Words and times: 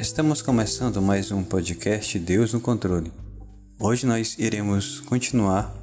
Estamos 0.00 0.40
começando 0.40 1.02
mais 1.02 1.30
um 1.30 1.44
podcast 1.44 2.18
Deus 2.18 2.54
no 2.54 2.60
Controle. 2.60 3.12
Hoje 3.78 4.06
nós 4.06 4.34
iremos 4.38 4.98
continuar 4.98 5.76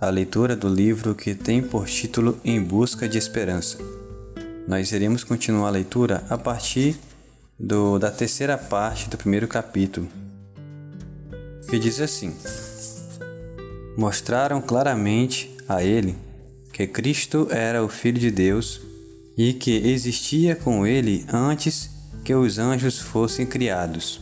a 0.00 0.10
leitura 0.10 0.56
do 0.56 0.68
livro 0.68 1.14
que 1.14 1.36
tem 1.36 1.62
por 1.62 1.86
título 1.86 2.36
Em 2.44 2.60
Busca 2.60 3.08
de 3.08 3.16
Esperança. 3.16 3.78
Nós 4.66 4.90
iremos 4.90 5.22
continuar 5.22 5.68
a 5.68 5.70
leitura 5.70 6.24
a 6.28 6.36
partir 6.36 6.98
do, 7.56 7.96
da 7.96 8.10
terceira 8.10 8.58
parte 8.58 9.08
do 9.08 9.16
primeiro 9.16 9.46
capítulo, 9.46 10.08
que 11.68 11.78
diz 11.78 12.00
assim: 12.00 12.34
Mostraram 13.96 14.60
claramente 14.60 15.48
a 15.68 15.80
ele 15.80 16.18
que 16.72 16.88
Cristo 16.88 17.46
era 17.52 17.84
o 17.84 17.88
Filho 17.88 18.18
de 18.18 18.32
Deus 18.32 18.80
e 19.38 19.52
que 19.52 19.76
existia 19.76 20.56
com 20.56 20.84
ele 20.84 21.24
antes 21.32 21.99
que 22.30 22.34
os 22.36 22.60
anjos 22.60 23.00
fossem 23.00 23.44
criados, 23.44 24.20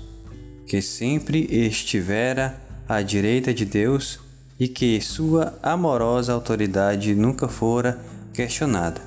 que 0.66 0.80
sempre 0.80 1.46
estivera 1.50 2.58
à 2.88 3.02
direita 3.02 3.52
de 3.52 3.66
Deus 3.66 4.18
e 4.58 4.66
que 4.66 4.98
sua 4.98 5.58
amorosa 5.62 6.32
autoridade 6.32 7.14
nunca 7.14 7.48
fora 7.48 8.00
questionada, 8.32 9.02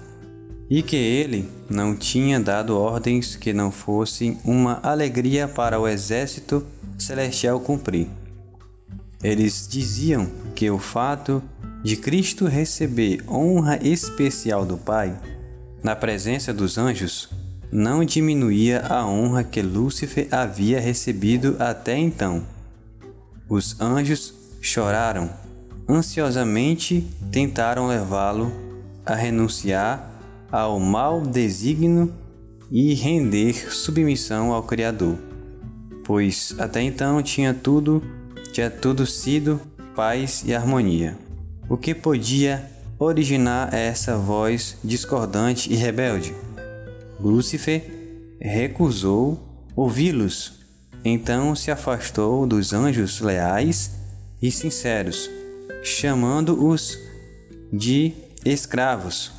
e 0.70 0.84
que 0.84 0.98
ele 0.98 1.50
não 1.68 1.96
tinha 1.96 2.40
dado 2.40 2.78
ordens 2.78 3.36
que 3.36 3.52
não 3.54 3.72
fossem 3.72 4.38
uma 4.46 4.80
alegria 4.84 5.48
para 5.48 5.80
o 5.80 5.88
exército 5.88 6.64
celestial 6.96 7.60
cumprir. 7.60 8.08
Eles 9.24 9.68
diziam 9.68 10.30
que 10.54 10.70
o 10.70 10.78
fato 10.78 11.42
de 11.84 11.98
Cristo 11.98 12.46
receber 12.46 13.24
honra 13.28 13.80
especial 13.82 14.64
do 14.64 14.78
Pai 14.78 15.20
na 15.84 15.96
presença 15.96 16.54
dos 16.54 16.78
anjos 16.78 17.41
não 17.72 18.04
diminuía 18.04 18.82
a 18.82 19.06
honra 19.08 19.44
que 19.44 19.62
Lúcifer 19.62 20.28
havia 20.30 20.80
recebido 20.80 21.56
até 21.58 21.98
então. 21.98 22.44
Os 23.48 23.80
anjos 23.80 24.34
choraram, 24.62 25.30
ansiosamente 25.88 27.08
tentaram 27.32 27.88
levá-lo 27.88 28.52
a 29.06 29.16
renunciar 29.16 30.12
ao 30.52 30.80
mau 30.80 31.22
desígnio 31.22 32.14
e 32.70 32.94
render 32.94 33.72
submissão 33.72 34.52
ao 34.52 34.64
Criador, 34.64 35.18
pois 36.06 36.54
até 36.58 36.82
então 36.82 37.22
tinha 37.22 37.54
tudo, 37.54 38.04
tinha 38.52 38.70
tudo 38.70 39.06
sido 39.06 39.60
paz 39.96 40.44
e 40.46 40.54
harmonia. 40.54 41.18
O 41.70 41.78
que 41.78 41.94
podia 41.94 42.70
originar 43.00 43.74
essa 43.74 44.18
voz 44.18 44.78
discordante 44.84 45.72
e 45.72 45.76
rebelde? 45.76 46.34
Lúcifer 47.22 48.38
recusou 48.40 49.68
ouvi-los, 49.76 50.54
então 51.06 51.56
se 51.56 51.70
afastou 51.70 52.48
dos 52.48 52.74
anjos 52.74 53.22
leais 53.22 53.92
e 54.42 54.52
sinceros, 54.52 55.30
chamando-os 55.84 56.98
de 57.72 58.14
escravos. 58.44 59.32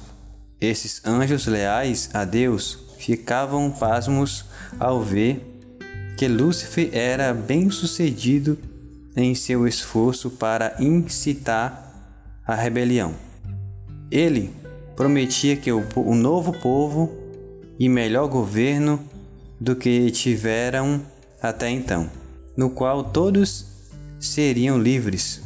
Esses 0.61 1.05
anjos 1.05 1.47
leais 1.47 2.08
a 2.14 2.24
Deus 2.24 2.78
ficavam 2.98 3.70
pasmos 3.70 4.44
ao 4.78 5.02
ver 5.02 5.44
que 6.17 6.28
Lúcifer 6.28 6.91
era 6.92 7.34
bem-sucedido 7.34 8.56
em 9.17 9.34
seu 9.34 9.67
esforço 9.67 10.30
para 10.30 10.77
incitar 10.78 11.92
a 12.46 12.55
rebelião. 12.55 13.14
Ele 14.11 14.50
prometia 14.94 15.56
que 15.56 15.72
o, 15.72 15.84
o 15.96 16.14
novo 16.14 16.52
povo 16.52 17.21
e 17.82 17.88
melhor 17.88 18.28
governo 18.28 19.00
do 19.60 19.74
que 19.74 20.08
tiveram 20.12 21.02
até 21.42 21.68
então, 21.68 22.08
no 22.56 22.70
qual 22.70 23.02
todos 23.02 23.66
seriam 24.20 24.80
livres. 24.80 25.42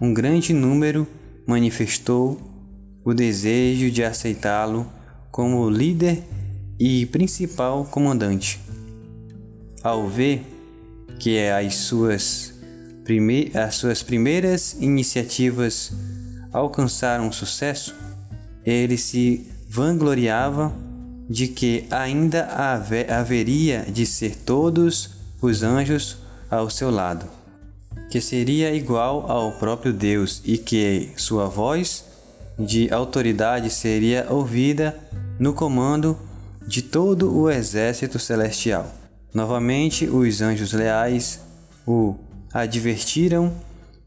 Um 0.00 0.14
grande 0.14 0.52
número 0.52 1.04
manifestou 1.44 2.40
o 3.04 3.12
desejo 3.12 3.90
de 3.90 4.04
aceitá-lo 4.04 4.86
como 5.32 5.68
líder 5.68 6.22
e 6.78 7.04
principal 7.06 7.84
comandante. 7.84 8.60
Ao 9.82 10.08
ver 10.08 10.44
que 11.18 11.36
as 11.48 11.74
suas, 11.74 12.54
prime 13.02 13.50
as 13.56 13.74
suas 13.74 14.04
primeiras 14.04 14.76
iniciativas 14.80 15.92
alcançaram 16.52 17.32
sucesso, 17.32 17.92
ele 18.64 18.96
se 18.96 19.50
vangloriava 19.68 20.88
de 21.30 21.46
que 21.46 21.86
ainda 21.92 22.44
haveria 23.08 23.86
de 23.88 24.04
ser 24.04 24.34
todos 24.34 25.10
os 25.40 25.62
anjos 25.62 26.18
ao 26.50 26.68
seu 26.68 26.90
lado, 26.90 27.24
que 28.10 28.20
seria 28.20 28.74
igual 28.74 29.30
ao 29.30 29.52
próprio 29.52 29.92
Deus 29.92 30.42
e 30.44 30.58
que 30.58 31.12
sua 31.16 31.46
voz 31.46 32.04
de 32.58 32.92
autoridade 32.92 33.70
seria 33.70 34.26
ouvida 34.28 34.98
no 35.38 35.54
comando 35.54 36.18
de 36.66 36.82
todo 36.82 37.32
o 37.32 37.48
exército 37.48 38.18
celestial. 38.18 38.92
Novamente, 39.32 40.06
os 40.06 40.42
anjos 40.42 40.72
leais 40.72 41.38
o 41.86 42.16
advertiram 42.52 43.54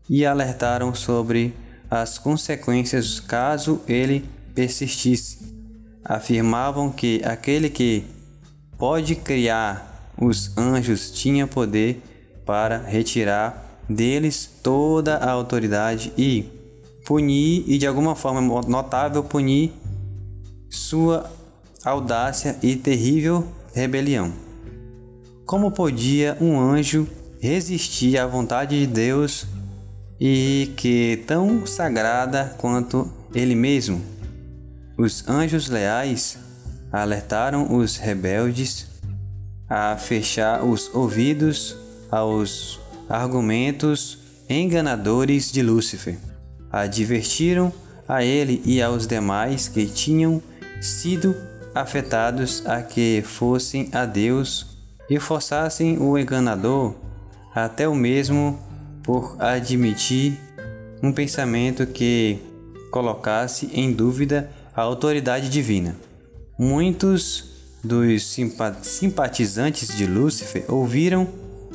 e 0.09 0.25
alertaram 0.25 0.93
sobre 0.93 1.53
as 1.89 2.17
consequências 2.17 3.21
caso 3.21 3.79
ele 3.87 4.25
persistisse 4.53 5.52
afirmavam 6.03 6.91
que 6.91 7.21
aquele 7.23 7.69
que 7.69 8.05
pode 8.77 9.15
criar 9.15 10.11
os 10.17 10.57
anjos 10.57 11.11
tinha 11.11 11.47
poder 11.47 12.01
para 12.45 12.77
retirar 12.77 13.81
deles 13.87 14.49
toda 14.61 15.17
a 15.17 15.31
autoridade 15.31 16.11
e 16.17 16.45
punir 17.05 17.63
e 17.67 17.77
de 17.77 17.87
alguma 17.87 18.15
forma 18.15 18.61
notável 18.67 19.23
punir 19.23 19.73
sua 20.69 21.29
audácia 21.83 22.57
e 22.63 22.75
terrível 22.75 23.45
rebelião. 23.73 24.31
Como 25.45 25.71
podia 25.71 26.37
um 26.39 26.59
anjo 26.59 27.07
resistir 27.39 28.17
à 28.17 28.25
vontade 28.25 28.79
de 28.79 28.87
Deus 28.87 29.45
e 30.19 30.71
que 30.77 31.23
tão 31.27 31.65
sagrada 31.67 32.55
quanto 32.57 33.11
ele 33.35 33.55
mesmo? 33.55 34.12
Os 34.97 35.27
anjos 35.27 35.69
leais 35.69 36.37
alertaram 36.91 37.75
os 37.75 37.97
rebeldes 37.97 38.87
a 39.67 39.97
fechar 39.97 40.63
os 40.63 40.93
ouvidos 40.93 41.75
aos 42.11 42.79
argumentos 43.09 44.19
enganadores 44.47 45.51
de 45.51 45.63
Lúcifer. 45.63 46.17
Advertiram 46.71 47.73
a 48.07 48.23
ele 48.23 48.61
e 48.65 48.81
aos 48.81 49.07
demais 49.07 49.67
que 49.67 49.87
tinham 49.87 50.41
sido 50.79 51.35
afetados 51.73 52.63
a 52.65 52.81
que 52.83 53.23
fossem 53.25 53.89
a 53.93 54.05
Deus 54.05 54.77
e 55.09 55.19
forçassem 55.19 55.97
o 55.97 56.17
enganador 56.17 56.93
até 57.55 57.87
o 57.87 57.95
mesmo 57.95 58.59
por 59.01 59.35
admitir 59.39 60.39
um 61.01 61.11
pensamento 61.11 61.87
que 61.87 62.39
colocasse 62.91 63.71
em 63.73 63.91
dúvida 63.91 64.49
a 64.75 64.81
autoridade 64.81 65.49
divina. 65.49 65.95
Muitos 66.57 67.51
dos 67.83 68.25
simpatizantes 68.81 69.95
de 69.95 70.05
Lúcifer 70.05 70.65
ouviram 70.69 71.27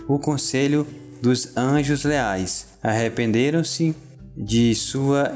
o 0.08 0.18
conselho 0.18 0.86
dos 1.20 1.56
anjos 1.56 2.04
leais, 2.04 2.68
arrependeram-se 2.82 3.94
de 4.36 4.74
sua 4.74 5.32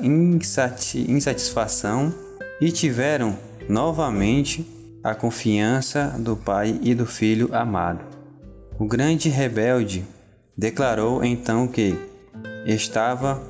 insatisfação 1.09 2.15
e 2.61 2.71
tiveram 2.71 3.37
novamente 3.69 4.67
a 5.03 5.15
confiança 5.15 6.15
do 6.19 6.37
Pai 6.37 6.79
e 6.83 6.95
do 6.95 7.05
Filho 7.05 7.55
amado. 7.55 8.05
O 8.79 8.87
grande 8.87 9.29
rebelde 9.29 10.05
declarou 10.57 11.25
então 11.25 11.67
que 11.67 11.97
estava 12.65 13.43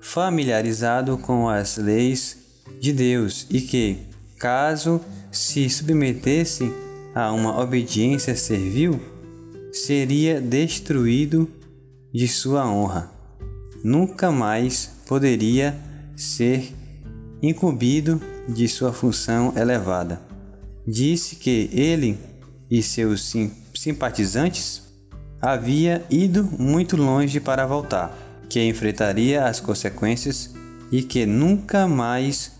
familiarizado 0.00 1.16
com 1.16 1.48
as 1.48 1.78
leis 1.78 2.41
de 2.82 2.92
Deus 2.92 3.46
e 3.48 3.60
que, 3.60 3.98
caso 4.40 5.00
se 5.30 5.70
submetesse 5.70 6.68
a 7.14 7.32
uma 7.32 7.60
obediência 7.60 8.34
servil, 8.34 9.00
seria 9.72 10.40
destruído 10.40 11.48
de 12.12 12.26
sua 12.26 12.68
honra. 12.68 13.08
Nunca 13.84 14.32
mais 14.32 14.90
poderia 15.06 15.78
ser 16.16 16.74
incumbido 17.40 18.20
de 18.48 18.66
sua 18.66 18.92
função 18.92 19.52
elevada. 19.56 20.20
Disse 20.84 21.36
que 21.36 21.70
ele 21.72 22.18
e 22.68 22.82
seus 22.82 23.22
sim 23.24 23.52
simpatizantes 23.74 24.82
havia 25.40 26.04
ido 26.10 26.44
muito 26.58 26.96
longe 26.96 27.38
para 27.40 27.66
voltar, 27.66 28.16
que 28.48 28.62
enfrentaria 28.62 29.44
as 29.44 29.60
consequências 29.60 30.54
e 30.90 31.02
que 31.02 31.24
nunca 31.24 31.88
mais 31.88 32.51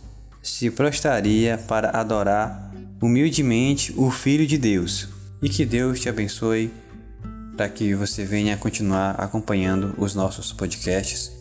se 0.43 0.71
prostraria 0.71 1.57
para 1.57 1.91
adorar 1.91 2.73
humildemente 3.01 3.95
o 3.97 4.11
Filho 4.11 4.47
de 4.47 4.59
Deus. 4.59 5.09
e 5.43 5.49
que 5.49 5.67
Deus 5.67 5.99
te 5.99 6.09
abençoe 6.09 6.73
para 7.57 7.69
que 7.69 7.95
você 7.97 8.25
venha 8.25 8.57
continuar 8.57 9.21
acompanhando 9.21 9.93
os 9.99 10.15
nossos 10.15 10.53
podcasts, 10.53 11.33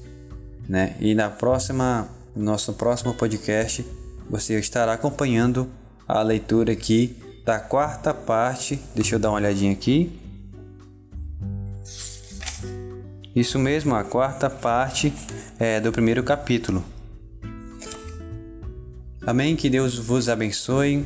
né? 0.67 0.95
E 0.99 1.13
na 1.13 1.29
próxima, 1.29 2.09
nosso 2.35 2.73
próximo 2.73 3.13
podcast, 3.13 3.85
você 4.27 4.59
estará 4.59 4.93
acompanhando 4.93 5.69
a 6.07 6.21
leitura 6.23 6.73
aqui 6.73 7.15
da 7.45 7.59
quarta 7.59 8.11
parte. 8.11 8.79
Deixa 8.95 9.15
eu 9.15 9.19
dar 9.19 9.29
uma 9.29 9.37
olhadinha 9.37 9.71
aqui. 9.71 10.19
Isso 13.35 13.59
mesmo, 13.59 13.95
a 13.95 14.03
quarta 14.03 14.49
parte 14.49 15.13
é, 15.59 15.79
do 15.79 15.91
primeiro 15.91 16.23
capítulo. 16.23 16.83
Amém. 19.25 19.55
Que 19.55 19.69
Deus 19.69 19.97
vos 19.97 20.27
abençoe 20.27 21.05